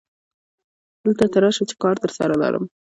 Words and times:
دلته 1.03 1.25
ته 1.31 1.37
راشه 1.43 1.63
چې 1.69 1.75
کار 1.83 1.95
درسره 2.03 2.33
لرم 2.41 2.63